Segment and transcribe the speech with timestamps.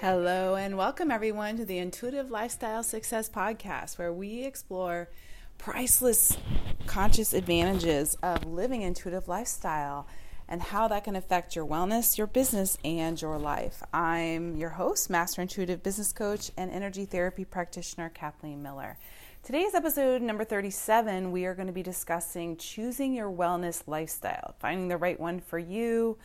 [0.00, 5.10] Hello, and welcome everyone to the Intuitive Lifestyle Success Podcast, where we explore
[5.58, 6.38] priceless
[6.86, 10.06] conscious advantages of living intuitive lifestyle
[10.48, 13.82] and how that can affect your wellness, your business, and your life.
[13.92, 18.96] I'm your host, Master Intuitive Business Coach and Energy Therapy Practitioner, Kathleen Miller.
[19.42, 24.88] Today's episode number 37, we are going to be discussing choosing your wellness lifestyle, finding
[24.88, 26.16] the right one for you,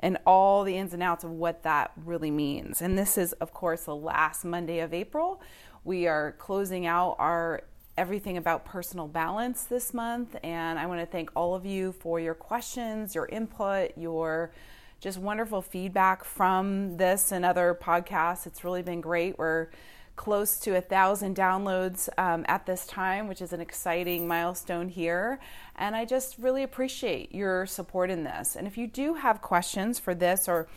[0.00, 2.80] and all the ins and outs of what that really means.
[2.80, 5.40] And this is, of course, the last Monday of April.
[5.84, 7.62] We are closing out our
[7.96, 10.36] everything about personal balance this month.
[10.44, 14.52] And I want to thank all of you for your questions, your input, your
[15.00, 18.46] just wonderful feedback from this and other podcasts.
[18.46, 19.36] It's really been great.
[19.38, 19.68] We're
[20.18, 25.38] close to a thousand downloads um, at this time, which is an exciting milestone here.
[25.76, 28.56] And I just really appreciate your support in this.
[28.56, 30.68] And if you do have questions for this or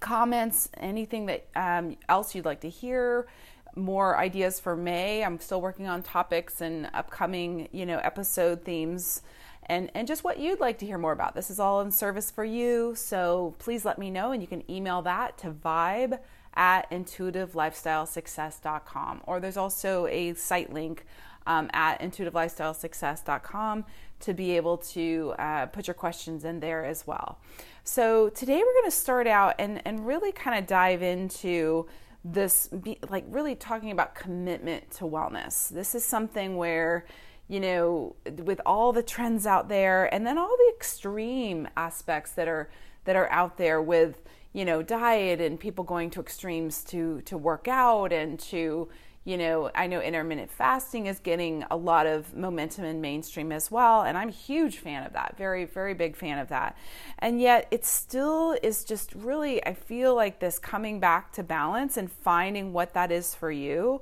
[0.00, 3.28] comments, anything that um, else you'd like to hear,
[3.76, 5.22] more ideas for May.
[5.22, 9.20] I'm still working on topics and upcoming, you know, episode themes
[9.66, 11.34] and, and just what you'd like to hear more about.
[11.34, 12.94] This is all in service for you.
[12.96, 16.20] So please let me know and you can email that to vibe
[16.56, 19.20] at intuitivelifestylesuccess.com.
[19.24, 21.06] Or there's also a site link
[21.46, 23.84] um, at intuitivelifestylesuccess.com
[24.18, 27.38] to be able to uh, put your questions in there as well.
[27.84, 31.86] So today we're going to start out and, and really kind of dive into
[32.24, 35.68] this, be, like really talking about commitment to wellness.
[35.68, 37.06] This is something where
[37.48, 42.48] you know with all the trends out there and then all the extreme aspects that
[42.48, 42.68] are
[43.04, 44.20] that are out there with
[44.56, 48.88] you know diet and people going to extremes to to work out and to
[49.24, 53.70] you know i know intermittent fasting is getting a lot of momentum in mainstream as
[53.70, 56.76] well and i'm a huge fan of that very very big fan of that.
[57.18, 61.98] And yet it still is just really i feel like this coming back to balance
[61.98, 64.00] and finding what that is for you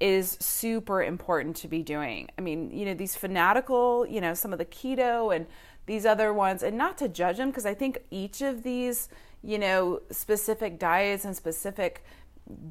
[0.00, 2.28] is super important to be doing.
[2.36, 5.46] I mean you know these fanatical you know some of the keto and
[5.86, 9.08] these other ones and not to judge them because i think each of these
[9.44, 12.04] you know, specific diets and specific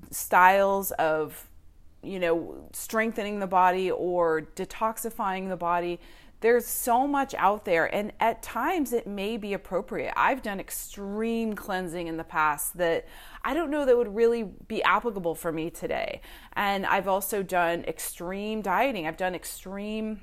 [0.09, 1.47] styles of,
[2.01, 5.99] you know, strengthening the body or detoxifying the body.
[6.41, 10.13] There's so much out there, and at times it may be appropriate.
[10.17, 13.07] I've done extreme cleansing in the past that
[13.45, 16.19] I don't know that would really be applicable for me today.
[16.53, 20.21] And I've also done extreme dieting, I've done extreme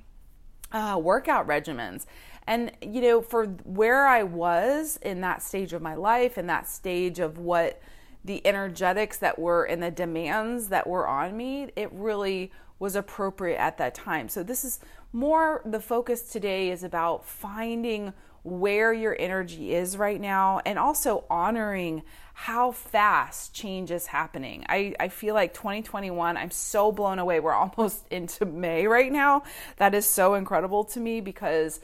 [0.72, 2.06] uh, workout regimens.
[2.46, 6.68] And, you know, for where I was in that stage of my life, in that
[6.68, 7.80] stage of what
[8.24, 13.58] the energetics that were and the demands that were on me, it really was appropriate
[13.58, 14.28] at that time.
[14.28, 14.80] So, this is
[15.12, 18.12] more the focus today is about finding
[18.42, 22.02] where your energy is right now and also honoring
[22.32, 24.64] how fast change is happening.
[24.68, 27.38] I, I feel like 2021, I'm so blown away.
[27.40, 29.42] We're almost into May right now.
[29.76, 31.80] That is so incredible to me because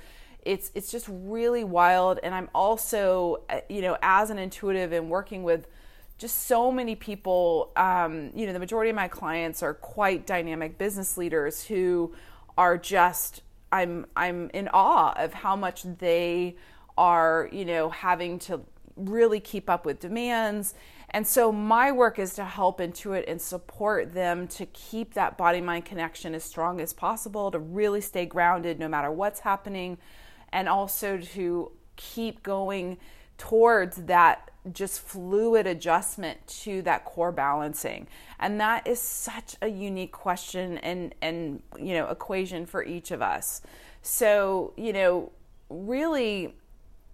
[0.46, 2.20] it's it's just really wild.
[2.22, 5.66] And i'm also uh, you know as an intuitive and working with
[6.18, 10.78] just so many people um, you know the majority of my clients are quite dynamic
[10.78, 12.14] business leaders who
[12.56, 13.42] are just
[13.72, 16.56] i'm i'm in awe of how much they
[16.96, 18.60] are you know having to
[18.96, 20.74] really keep up with demands.
[21.10, 25.60] And so my work is to help intuit and support them to keep that body
[25.60, 29.98] mind connection as strong as possible to really stay grounded no matter what's happening
[30.56, 32.96] and also to keep going
[33.36, 38.08] towards that just fluid adjustment to that core balancing.
[38.40, 43.20] And that is such a unique question and and you know equation for each of
[43.20, 43.60] us.
[44.00, 45.30] So you know
[45.68, 46.54] really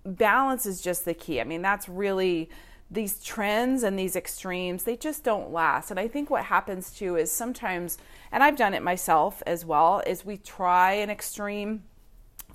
[0.04, 1.40] balance is just the key.
[1.40, 2.48] I mean that's really
[2.92, 5.90] these trends and these extremes they just don't last.
[5.90, 7.98] And i think what happens too is sometimes
[8.30, 11.82] and i've done it myself as well is we try an extreme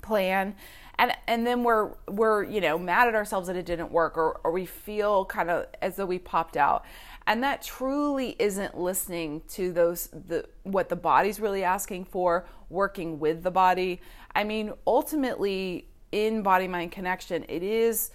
[0.02, 0.54] plan.
[0.98, 4.40] And and then we're we're you know mad at ourselves that it didn't work or,
[4.42, 6.84] or we feel kind of as though we popped out.
[7.26, 13.18] And that truly isn't listening to those the what the body's really asking for working
[13.18, 14.00] with the body.
[14.34, 18.10] I mean ultimately in body mind connection it is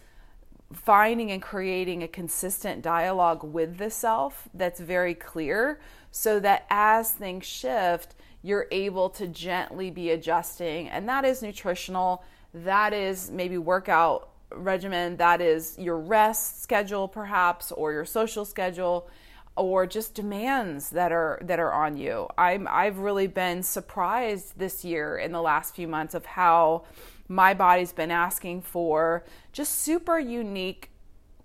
[0.73, 5.79] finding and creating a consistent dialogue with the self that's very clear
[6.11, 12.23] so that as things shift you're able to gently be adjusting and that is nutritional
[12.53, 19.09] that is maybe workout regimen, that is your rest schedule perhaps or your social schedule
[19.55, 22.27] or just demands that are that are on you.
[22.37, 26.85] I'm I've really been surprised this year in the last few months of how
[27.27, 30.89] my body's been asking for just super unique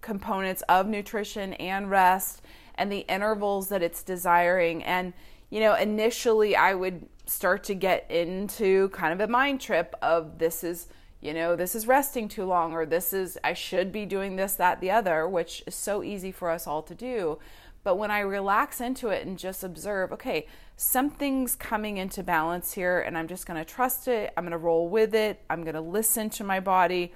[0.00, 2.42] components of nutrition and rest
[2.76, 4.82] and the intervals that it's desiring.
[4.84, 5.12] And,
[5.50, 10.38] you know, initially I would start to get into kind of a mind trip of
[10.38, 10.88] this is,
[11.20, 14.54] you know, this is resting too long, or this is, I should be doing this,
[14.54, 17.38] that, the other, which is so easy for us all to do.
[17.84, 20.46] But when I relax into it and just observe, okay,
[20.76, 24.58] something's coming into balance here, and I'm just going to trust it, I'm going to
[24.58, 27.12] roll with it, I'm going to listen to my body,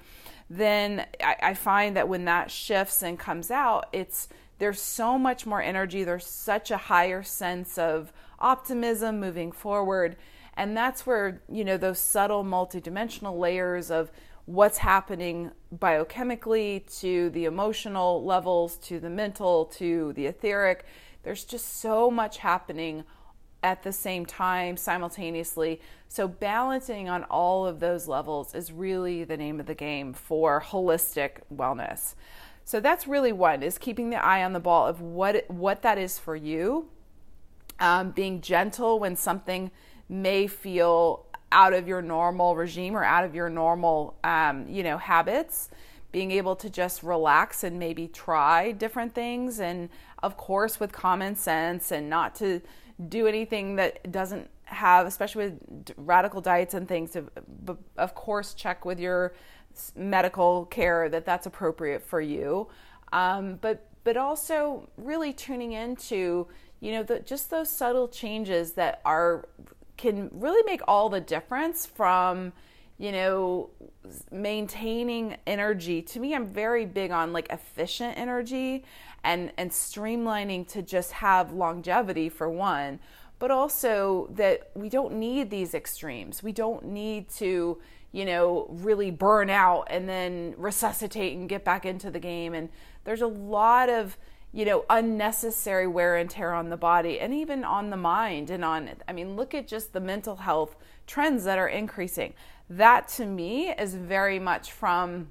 [0.57, 4.29] then I, I find that when that shifts and comes out, it's
[4.59, 10.15] there's so much more energy, there's such a higher sense of optimism moving forward.
[10.55, 14.11] And that's where, you know, those subtle multidimensional layers of
[14.45, 20.85] what's happening biochemically to the emotional levels to the mental to the etheric.
[21.23, 23.05] There's just so much happening
[23.63, 25.79] at the same time simultaneously.
[26.09, 30.61] So, balancing on all of those levels is really the name of the game for
[30.61, 32.13] holistic wellness.
[32.65, 35.97] So, that's really one is keeping the eye on the ball of what, what that
[35.97, 36.89] is for you,
[37.79, 39.71] um, being gentle when something
[40.07, 44.97] may feel out of your normal regime or out of your normal, um, you know,
[44.97, 45.69] habits.
[46.11, 49.89] Being able to just relax and maybe try different things, and
[50.21, 52.61] of course, with common sense, and not to
[53.09, 57.11] do anything that doesn't have, especially with radical diets and things.
[57.11, 57.25] To,
[57.97, 59.33] of course, check with your
[59.95, 62.67] medical care that that's appropriate for you.
[63.11, 66.47] Um, but but also really tuning into
[66.79, 69.47] you know the, just those subtle changes that are
[69.97, 72.51] can really make all the difference from
[72.97, 73.69] you know
[74.31, 78.83] maintaining energy to me i'm very big on like efficient energy
[79.23, 82.99] and and streamlining to just have longevity for one
[83.39, 87.77] but also that we don't need these extremes we don't need to
[88.11, 92.69] you know really burn out and then resuscitate and get back into the game and
[93.03, 94.17] there's a lot of
[94.55, 98.63] you know, unnecessary wear and tear on the body and even on the mind and
[98.63, 100.75] on, I mean, look at just the mental health
[101.07, 102.35] trends that are increasing.
[102.69, 105.29] That to me is very much from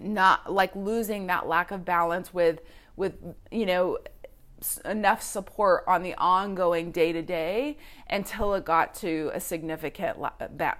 [0.00, 2.60] not like losing that lack of balance with,
[2.96, 3.14] with,
[3.50, 3.98] you know,
[4.84, 7.76] enough support on the ongoing day to day
[8.08, 10.18] until it got to a significant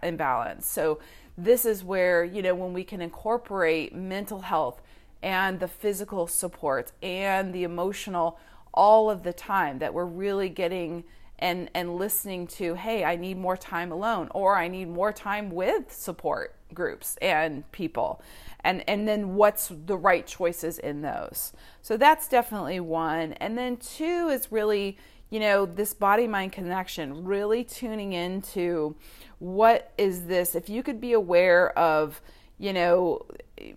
[0.02, 0.66] imbalance.
[0.66, 1.00] So,
[1.36, 4.82] this is where, you know, when we can incorporate mental health,
[5.22, 8.38] and the physical support and the emotional
[8.74, 11.04] all of the time that we're really getting
[11.42, 15.50] and and listening to hey i need more time alone or i need more time
[15.50, 18.22] with support groups and people.
[18.60, 21.52] And and then what's the right choices in those?
[21.80, 23.32] So that's definitely one.
[23.34, 24.98] And then two is really
[25.30, 28.94] you know this body mind connection really tuning into
[29.38, 30.54] what is this?
[30.54, 32.20] If you could be aware of
[32.58, 33.26] you know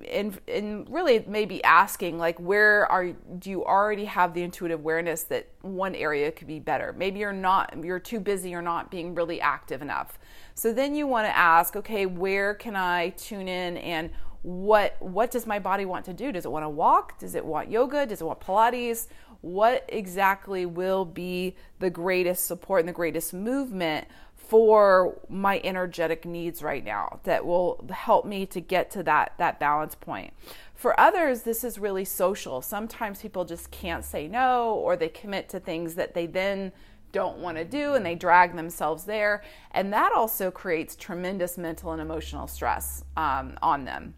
[0.10, 5.24] and and really maybe asking like where are do you already have the intuitive awareness
[5.24, 6.94] that one area could be better?
[6.98, 10.18] Maybe you're not you're too busy you're not being really active enough.
[10.54, 14.10] So then you want to ask okay where can i tune in and
[14.42, 16.32] what what does my body want to do?
[16.32, 17.18] Does it want to walk?
[17.18, 18.06] Does it want yoga?
[18.06, 19.08] Does it want pilates
[19.42, 26.62] what exactly will be the greatest support and the greatest movement for my energetic needs
[26.62, 30.34] right now that will help me to get to that that balance point.
[30.75, 32.62] For others this is really social.
[32.62, 36.72] Sometimes people just can't say no or they commit to things that they then
[37.12, 41.94] don't want to do and they drag themselves there and that also creates tremendous mental
[41.94, 44.13] and emotional stress um, on them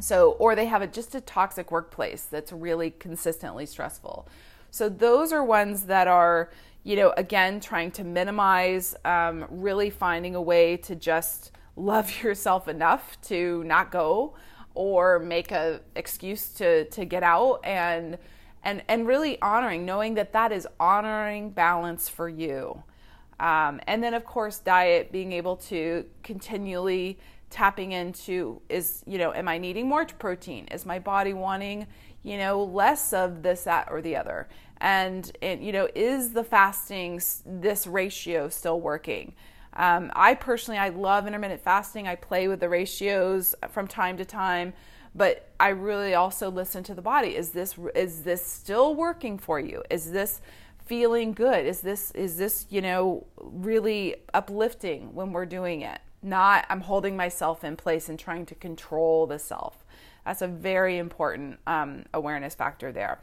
[0.00, 4.28] so or they have a, just a toxic workplace that's really consistently stressful.
[4.70, 6.50] So those are ones that are
[6.84, 12.66] you know, again, trying to minimize, um, really finding a way to just love yourself
[12.66, 14.34] enough to not go
[14.74, 18.16] or make a excuse to to get out and
[18.62, 22.82] and and really honoring knowing that that is honoring balance for you.
[23.40, 27.18] Um, and then of course diet being able to continually
[27.50, 30.66] tapping into is you know am i needing more protein?
[30.68, 31.86] Is my body wanting
[32.22, 34.48] you know less of this that or the other?
[34.80, 39.34] And it, you know is the fasting this ratio still working?
[39.74, 42.06] Um, i personally i love intermittent fasting.
[42.06, 44.74] I play with the ratios from time to time
[45.14, 47.34] but i really also listen to the body.
[47.36, 49.82] Is this is this still working for you?
[49.90, 50.40] Is this
[50.84, 51.66] feeling good?
[51.66, 57.16] Is this is this you know really uplifting when we're doing it not i'm holding
[57.16, 59.84] myself in place and trying to control the self
[60.24, 63.18] that's a very important um, awareness factor there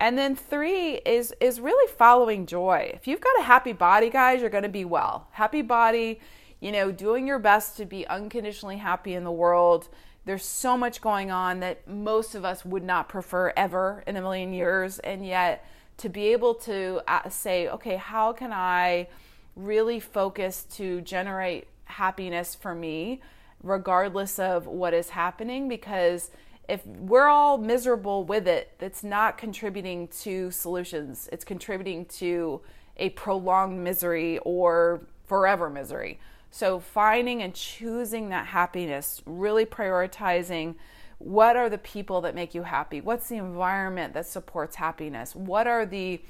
[0.00, 2.90] and then three is is really following joy.
[2.94, 5.28] If you've got a happy body, guys, you're going to be well.
[5.32, 6.20] Happy body,
[6.58, 9.88] you know, doing your best to be unconditionally happy in the world.
[10.24, 14.22] There's so much going on that most of us would not prefer ever in a
[14.22, 15.66] million years, and yet
[15.98, 19.08] to be able to uh, say, okay, how can I
[19.54, 23.20] really focus to generate happiness for me,
[23.62, 25.68] regardless of what is happening?
[25.68, 26.30] Because
[26.68, 31.28] if we're all miserable with it, that's not contributing to solutions.
[31.32, 32.60] It's contributing to
[32.96, 36.18] a prolonged misery or forever misery.
[36.52, 40.74] So, finding and choosing that happiness, really prioritizing
[41.18, 43.00] what are the people that make you happy?
[43.02, 45.36] What's the environment that supports happiness?
[45.36, 46.20] What are the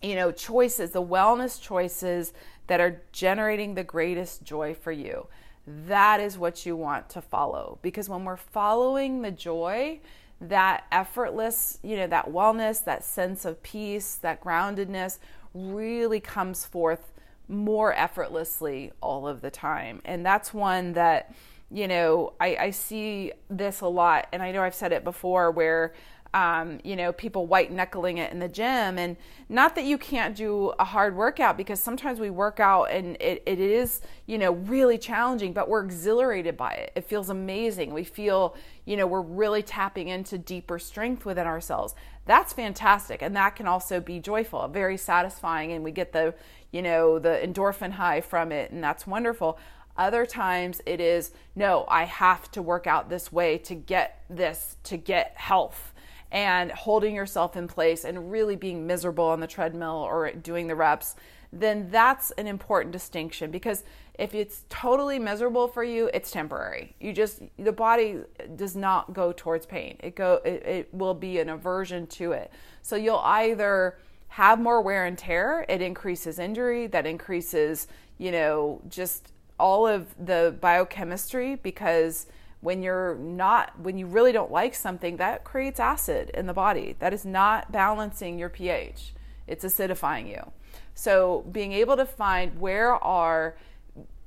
[0.00, 2.32] you know choices, the wellness choices
[2.68, 5.26] that are generating the greatest joy for you?
[5.66, 10.00] That is what you want to follow because when we're following the joy,
[10.40, 15.18] that effortless, you know, that wellness, that sense of peace, that groundedness
[15.52, 17.12] really comes forth
[17.48, 20.00] more effortlessly all of the time.
[20.04, 21.34] And that's one that
[21.70, 25.50] you know, I, I see this a lot, and I know I've said it before
[25.50, 25.92] where,
[26.34, 28.98] um, you know, people white knuckling it in the gym.
[28.98, 29.16] And
[29.48, 33.42] not that you can't do a hard workout because sometimes we work out and it,
[33.46, 36.92] it is, you know, really challenging, but we're exhilarated by it.
[36.94, 37.94] It feels amazing.
[37.94, 41.94] We feel, you know, we're really tapping into deeper strength within ourselves.
[42.26, 43.22] That's fantastic.
[43.22, 45.72] And that can also be joyful, very satisfying.
[45.72, 46.34] And we get the,
[46.72, 48.70] you know, the endorphin high from it.
[48.70, 49.58] And that's wonderful.
[49.96, 54.76] Other times it is, no, I have to work out this way to get this,
[54.84, 55.92] to get health.
[56.30, 60.74] And holding yourself in place and really being miserable on the treadmill or doing the
[60.74, 61.16] reps,
[61.52, 63.82] then that's an important distinction because
[64.18, 66.94] if it's totally miserable for you, it's temporary.
[67.00, 68.18] You just the body
[68.56, 69.96] does not go towards pain.
[70.00, 72.52] It go it, it will be an aversion to it.
[72.82, 73.96] So you'll either
[74.28, 80.14] have more wear and tear, it increases injury, that increases, you know, just all of
[80.24, 82.26] the biochemistry because
[82.60, 86.96] when you're not when you really don't like something that creates acid in the body.
[86.98, 89.14] That is not balancing your ph.
[89.46, 90.52] It's acidifying you.
[90.94, 93.56] So being able to find where are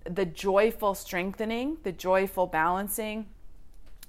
[0.09, 3.27] the joyful strengthening the joyful balancing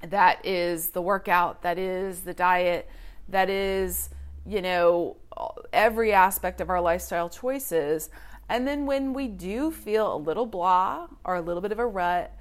[0.01, 2.89] that is the workout that is the diet
[3.29, 4.09] that is
[4.47, 5.17] you know
[5.73, 8.11] every aspect of our lifestyle choices.
[8.49, 11.87] And then when we do feel a little blah or a little bit of a
[11.87, 12.33] rut,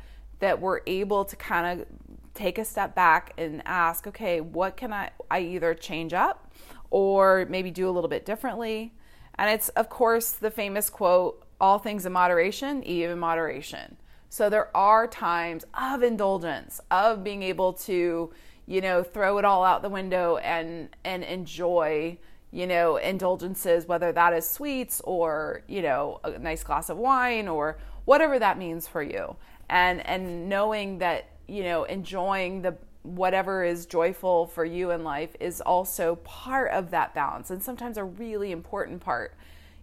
[0.41, 1.87] that we're able to kind of
[2.33, 6.53] take a step back and ask, okay, what can I, I either change up
[6.89, 8.93] or maybe do a little bit differently?
[9.35, 13.97] And it's, of course, the famous quote, all things in moderation, even moderation.
[14.29, 18.31] So there are times of indulgence, of being able to,
[18.65, 22.17] you know, throw it all out the window and and enjoy
[22.51, 27.47] you know, indulgences, whether that is sweets or, you know, a nice glass of wine
[27.47, 29.35] or whatever that means for you.
[29.71, 35.35] And and knowing that, you know, enjoying the whatever is joyful for you in life
[35.39, 39.33] is also part of that balance and sometimes a really important part.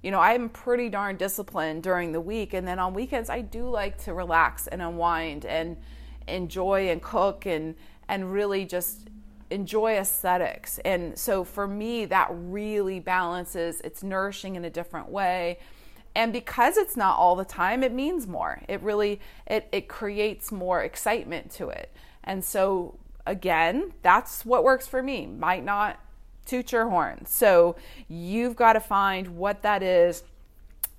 [0.03, 3.69] You know, I'm pretty darn disciplined during the week and then on weekends I do
[3.69, 5.77] like to relax and unwind and
[6.29, 7.75] enjoy and cook and
[8.09, 9.09] and really just
[9.51, 10.79] enjoy aesthetics.
[10.81, 15.59] And so for me, that really balances, it's nourishing in a different way.
[16.19, 18.61] And because it's not all the time, it means more.
[18.69, 21.93] It really it, it creates more excitement to it.
[22.25, 25.27] And so again, that's what works for me.
[25.27, 26.01] Might not
[26.45, 27.25] toot your horn.
[27.25, 27.77] So
[28.09, 30.25] you've got to find what that is.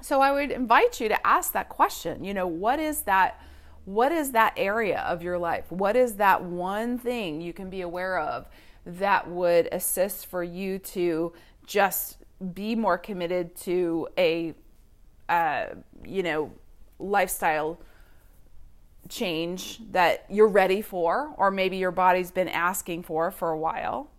[0.01, 2.23] So I would invite you to ask that question.
[2.23, 3.41] You know, what is that?
[3.89, 5.71] what is that area of your life?
[5.71, 8.47] What is that one thing you can be aware of
[8.85, 11.33] that would assist for you to
[11.65, 12.17] just
[12.53, 14.53] be more committed to a,
[15.29, 15.67] uh,
[16.03, 16.51] you know,
[17.00, 17.79] lifestyle
[19.07, 24.09] change that you're ready for, or maybe your body's been asking for for a while,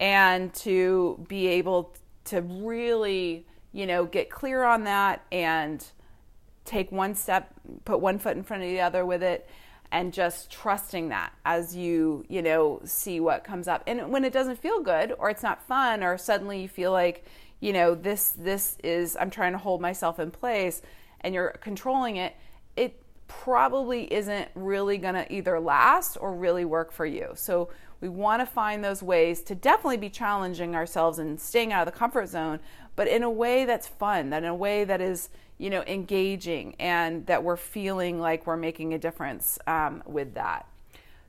[0.00, 5.84] and to be able to really, you know, get clear on that and
[6.64, 7.52] take one step,
[7.84, 9.48] put one foot in front of the other with it
[9.90, 13.82] and just trusting that as you, you know, see what comes up.
[13.86, 17.26] And when it doesn't feel good or it's not fun or suddenly you feel like,
[17.62, 20.82] you know, this this is I'm trying to hold myself in place
[21.20, 22.34] and you're controlling it,
[22.76, 27.30] it probably isn't really going to either last or really work for you.
[27.34, 27.68] So
[28.00, 31.94] we want to find those ways to definitely be challenging ourselves and staying out of
[31.94, 32.58] the comfort zone,
[32.96, 35.28] but in a way that's fun, that in a way that is,
[35.58, 40.66] you know, engaging and that we're feeling like we're making a difference um, with that.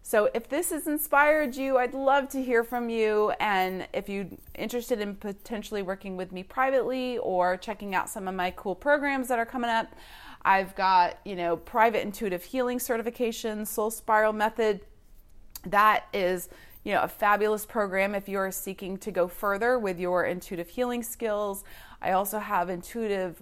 [0.05, 3.31] So if this has inspired you, I'd love to hear from you.
[3.39, 8.35] And if you're interested in potentially working with me privately or checking out some of
[8.35, 9.95] my cool programs that are coming up,
[10.43, 14.81] I've got, you know, private intuitive healing certification, soul spiral method.
[15.65, 16.49] That is
[16.83, 21.01] you know, a fabulous program if you're seeking to go further with your intuitive healing
[21.01, 21.63] skills.
[22.01, 23.41] I also have intuitive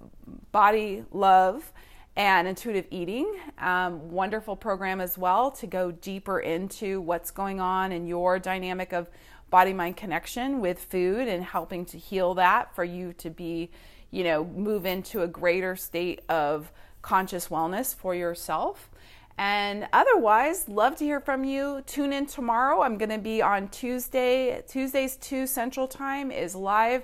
[0.51, 1.73] body love
[2.15, 3.33] and intuitive eating.
[3.57, 8.93] Um, wonderful program as well to go deeper into what's going on in your dynamic
[8.93, 9.09] of
[9.49, 13.69] body mind connection with food and helping to heal that for you to be,
[14.09, 18.89] you know, move into a greater state of conscious wellness for yourself.
[19.37, 21.81] And otherwise, love to hear from you.
[21.87, 22.81] Tune in tomorrow.
[22.81, 24.61] I'm going to be on Tuesday.
[24.67, 27.03] Tuesdays 2 Central Time is live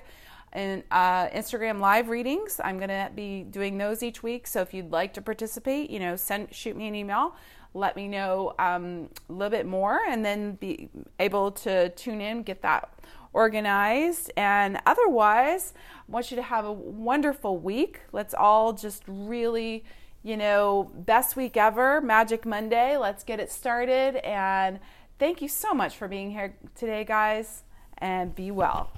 [0.52, 2.60] and uh, Instagram live readings.
[2.62, 4.46] I'm going to be doing those each week.
[4.46, 7.34] So if you'd like to participate, you know, send shoot me an email.
[7.74, 10.88] Let me know um, a little bit more, and then be
[11.18, 12.88] able to tune in, get that
[13.32, 14.32] organized.
[14.36, 18.00] And otherwise, I want you to have a wonderful week.
[18.12, 19.84] Let's all just really
[20.22, 22.96] you know, best week ever, Magic Monday.
[22.96, 24.16] Let's get it started.
[24.16, 24.80] And
[25.18, 27.62] thank you so much for being here today, guys,
[27.98, 28.90] and be well.